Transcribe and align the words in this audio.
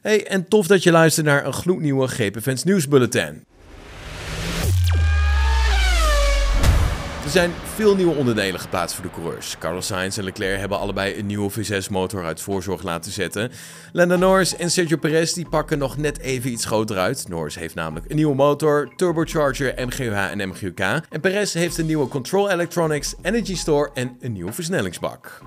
Hey, 0.00 0.26
en 0.26 0.48
tof 0.48 0.66
dat 0.66 0.82
je 0.82 0.90
luistert 0.90 1.26
naar 1.26 1.46
een 1.46 1.52
gloednieuwe 1.52 2.08
GP 2.08 2.40
Fans 2.42 2.64
nieuwsbulletin. 2.64 3.44
Er 7.24 7.30
zijn 7.30 7.50
veel 7.74 7.96
nieuwe 7.96 8.14
onderdelen 8.14 8.60
geplaatst 8.60 8.96
voor 8.96 9.04
de 9.04 9.10
coureurs. 9.10 9.58
Carlos 9.58 9.86
Sainz 9.86 10.18
en 10.18 10.24
Leclerc 10.24 10.58
hebben 10.58 10.78
allebei 10.78 11.18
een 11.18 11.26
nieuwe 11.26 11.50
V6-motor 11.50 12.24
uit 12.24 12.40
voorzorg 12.40 12.82
laten 12.82 13.12
zetten. 13.12 13.50
Lando 13.92 14.16
Norris 14.16 14.56
en 14.56 14.70
Sergio 14.70 14.96
Perez 14.96 15.32
die 15.32 15.48
pakken 15.48 15.78
nog 15.78 15.96
net 15.96 16.18
even 16.18 16.50
iets 16.50 16.64
groter 16.64 16.98
uit. 16.98 17.28
Norris 17.28 17.54
heeft 17.54 17.74
namelijk 17.74 18.10
een 18.10 18.16
nieuwe 18.16 18.34
motor, 18.34 18.92
turbocharger, 18.96 19.86
MGUH 19.86 20.30
en 20.30 20.48
MGUK. 20.48 20.80
En 21.08 21.20
Perez 21.20 21.54
heeft 21.54 21.78
een 21.78 21.86
nieuwe 21.86 22.08
Control 22.08 22.50
Electronics, 22.50 23.14
Energy 23.22 23.56
Store 23.56 23.90
en 23.94 24.16
een 24.20 24.32
nieuwe 24.32 24.52
versnellingsbak. 24.52 25.42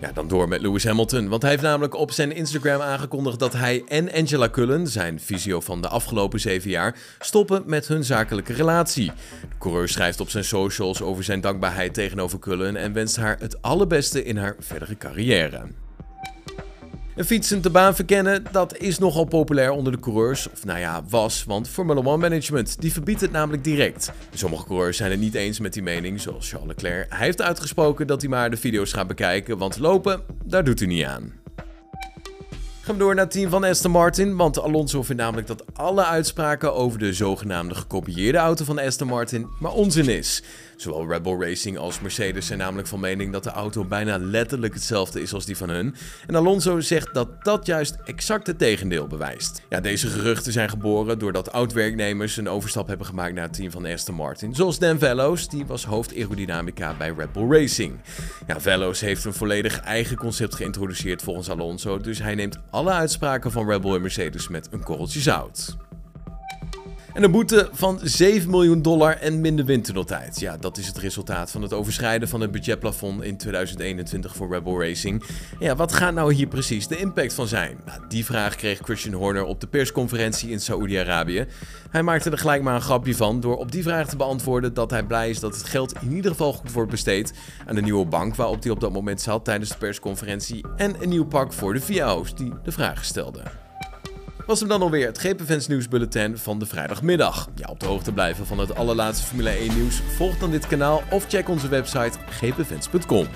Ja, 0.00 0.12
dan 0.12 0.28
door 0.28 0.48
met 0.48 0.60
Lewis 0.60 0.84
Hamilton, 0.84 1.28
want 1.28 1.42
hij 1.42 1.50
heeft 1.50 1.62
namelijk 1.62 1.94
op 1.94 2.10
zijn 2.10 2.32
Instagram 2.32 2.80
aangekondigd 2.80 3.38
dat 3.38 3.52
hij 3.52 3.84
en 3.88 4.12
Angela 4.12 4.50
Cullen, 4.50 4.88
zijn 4.88 5.20
visio 5.20 5.60
van 5.60 5.80
de 5.82 5.88
afgelopen 5.88 6.40
zeven 6.40 6.70
jaar, 6.70 6.96
stoppen 7.18 7.62
met 7.66 7.88
hun 7.88 8.04
zakelijke 8.04 8.52
relatie. 8.52 9.12
De 9.40 9.56
coureur 9.58 9.88
schrijft 9.88 10.20
op 10.20 10.30
zijn 10.30 10.44
socials 10.44 11.02
over 11.02 11.24
zijn 11.24 11.40
dankbaarheid 11.40 11.94
tegenover 11.94 12.38
Cullen 12.38 12.76
en 12.76 12.92
wenst 12.92 13.16
haar 13.16 13.36
het 13.38 13.62
allerbeste 13.62 14.24
in 14.24 14.36
haar 14.36 14.56
verdere 14.58 14.96
carrière. 14.96 15.66
Een 17.16 17.24
fietsend 17.24 17.62
de 17.62 17.70
baan 17.70 17.94
verkennen, 17.94 18.44
dat 18.52 18.76
is 18.76 18.98
nogal 18.98 19.24
populair 19.24 19.70
onder 19.70 19.92
de 19.92 19.98
coureurs. 19.98 20.50
Of 20.50 20.64
nou 20.64 20.78
ja, 20.78 21.02
was, 21.08 21.44
want 21.44 21.68
Formula 21.68 22.00
One 22.00 22.16
Management 22.16 22.80
die 22.80 22.92
verbiedt 22.92 23.20
het 23.20 23.32
namelijk 23.32 23.64
direct. 23.64 24.12
Sommige 24.34 24.64
coureurs 24.66 24.96
zijn 24.96 25.10
het 25.10 25.20
niet 25.20 25.34
eens 25.34 25.60
met 25.60 25.72
die 25.72 25.82
mening, 25.82 26.20
zoals 26.20 26.48
Charles 26.48 26.68
Leclerc. 26.68 27.06
Hij 27.08 27.26
heeft 27.26 27.42
uitgesproken 27.42 28.06
dat 28.06 28.20
hij 28.20 28.30
maar 28.30 28.50
de 28.50 28.56
video's 28.56 28.92
gaat 28.92 29.06
bekijken, 29.06 29.58
want 29.58 29.78
lopen, 29.78 30.20
daar 30.44 30.64
doet 30.64 30.78
hij 30.78 30.88
niet 30.88 31.04
aan. 31.04 31.45
Gaan 32.86 32.98
door 32.98 33.14
naar 33.14 33.24
het 33.24 33.32
team 33.32 33.50
van 33.50 33.64
Aston 33.64 33.90
Martin, 33.90 34.36
want 34.36 34.60
Alonso 34.60 35.02
vindt 35.02 35.22
namelijk 35.22 35.46
dat 35.46 35.64
alle 35.72 36.04
uitspraken 36.04 36.74
over 36.74 36.98
de 36.98 37.12
zogenaamde 37.12 37.74
gekopieerde 37.74 38.38
auto 38.38 38.64
van 38.64 38.78
Aston 38.78 39.06
Martin 39.06 39.48
maar 39.58 39.72
onzin 39.72 40.08
is. 40.08 40.42
Zowel 40.76 41.08
Red 41.08 41.22
Bull 41.22 41.40
Racing 41.40 41.78
als 41.78 42.00
Mercedes 42.00 42.46
zijn 42.46 42.58
namelijk 42.58 42.88
van 42.88 43.00
mening 43.00 43.32
dat 43.32 43.44
de 43.44 43.50
auto 43.50 43.84
bijna 43.84 44.18
letterlijk 44.18 44.74
hetzelfde 44.74 45.22
is 45.22 45.32
als 45.32 45.44
die 45.44 45.56
van 45.56 45.68
hun. 45.68 45.94
En 46.26 46.34
Alonso 46.34 46.80
zegt 46.80 47.14
dat 47.14 47.44
dat 47.44 47.66
juist 47.66 47.96
exact 48.04 48.46
het 48.46 48.58
tegendeel 48.58 49.06
bewijst. 49.06 49.62
Ja, 49.68 49.80
deze 49.80 50.08
geruchten 50.08 50.52
zijn 50.52 50.68
geboren 50.68 51.18
doordat 51.18 51.52
oud-werknemers 51.52 52.36
een 52.36 52.48
overstap 52.48 52.88
hebben 52.88 53.06
gemaakt 53.06 53.34
naar 53.34 53.44
het 53.44 53.52
team 53.52 53.70
van 53.70 53.86
Aston 53.86 54.14
Martin. 54.14 54.54
Zoals 54.54 54.78
Dan 54.78 54.98
Vellows, 54.98 55.48
die 55.48 55.66
was 55.66 55.84
hoofd 55.84 56.14
aerodynamica 56.14 56.94
bij 56.98 57.14
Red 57.16 57.32
Bull 57.32 57.50
Racing. 57.50 57.98
Ja, 58.46 58.78
heeft 58.92 59.24
een 59.24 59.34
volledig 59.34 59.80
eigen 59.80 60.16
concept 60.16 60.54
geïntroduceerd 60.54 61.22
volgens 61.22 61.50
Alonso, 61.50 61.98
dus 61.98 62.18
hij 62.18 62.34
neemt 62.34 62.58
alle 62.76 62.92
uitspraken 62.92 63.52
van 63.52 63.68
Red 63.68 63.80
Bull 63.80 63.94
en 63.94 64.00
Mercedes 64.00 64.48
met 64.48 64.68
een 64.70 64.82
korreltje 64.82 65.20
zout. 65.20 65.76
En 67.16 67.22
een 67.22 67.30
boete 67.30 67.68
van 67.72 68.00
7 68.02 68.50
miljoen 68.50 68.82
dollar 68.82 69.16
en 69.16 69.40
minder 69.40 69.64
windtunneltijd. 69.64 70.40
Ja, 70.40 70.56
dat 70.56 70.78
is 70.78 70.86
het 70.86 70.98
resultaat 70.98 71.50
van 71.50 71.62
het 71.62 71.72
overschrijden 71.72 72.28
van 72.28 72.40
het 72.40 72.50
budgetplafond 72.50 73.22
in 73.22 73.36
2021 73.36 74.36
voor 74.36 74.52
Rebel 74.52 74.80
Racing. 74.80 75.22
Ja, 75.58 75.76
wat 75.76 75.92
gaat 75.92 76.14
nou 76.14 76.32
hier 76.32 76.46
precies 76.46 76.86
de 76.86 76.96
impact 76.96 77.34
van 77.34 77.46
zijn? 77.46 77.80
Nou, 77.84 78.00
die 78.08 78.24
vraag 78.24 78.54
kreeg 78.54 78.78
Christian 78.82 79.14
Horner 79.14 79.44
op 79.44 79.60
de 79.60 79.66
persconferentie 79.66 80.50
in 80.50 80.60
Saoedi-Arabië. 80.60 81.46
Hij 81.90 82.02
maakte 82.02 82.30
er 82.30 82.38
gelijk 82.38 82.62
maar 82.62 82.74
een 82.74 82.80
grapje 82.80 83.14
van 83.14 83.40
door 83.40 83.56
op 83.56 83.72
die 83.72 83.82
vraag 83.82 84.08
te 84.08 84.16
beantwoorden 84.16 84.74
dat 84.74 84.90
hij 84.90 85.02
blij 85.02 85.30
is 85.30 85.40
dat 85.40 85.56
het 85.56 85.64
geld 85.64 85.94
in 86.00 86.12
ieder 86.12 86.30
geval 86.30 86.52
goed 86.52 86.72
wordt 86.72 86.90
besteed 86.90 87.32
aan 87.66 87.74
de 87.74 87.82
nieuwe 87.82 88.06
bank 88.06 88.34
waarop 88.34 88.62
hij 88.62 88.72
op 88.72 88.80
dat 88.80 88.92
moment 88.92 89.20
zat 89.20 89.44
tijdens 89.44 89.70
de 89.70 89.78
persconferentie 89.78 90.64
en 90.76 91.02
een 91.02 91.08
nieuw 91.08 91.26
pak 91.26 91.52
voor 91.52 91.72
de 91.72 91.80
VIAO's 91.80 92.34
die 92.34 92.52
de 92.62 92.72
vragen 92.72 93.04
stelden 93.04 93.65
was 94.46 94.60
hem 94.60 94.68
dan 94.68 94.82
alweer 94.82 95.06
het 95.06 95.18
GP 95.18 95.68
nieuwsbulletin 95.68 96.38
van 96.38 96.58
de 96.58 96.66
vrijdagmiddag. 96.66 97.48
Ja, 97.54 97.68
op 97.68 97.80
de 97.80 97.86
hoogte 97.86 98.12
blijven 98.12 98.46
van 98.46 98.58
het 98.58 98.74
allerlaatste 98.74 99.26
Formule 99.26 99.50
1 99.50 99.74
nieuws, 99.74 100.00
volg 100.16 100.38
dan 100.38 100.50
dit 100.50 100.66
kanaal 100.66 101.02
of 101.10 101.26
check 101.28 101.48
onze 101.48 101.68
website 101.68 102.18
gpfans.com. 102.30 103.26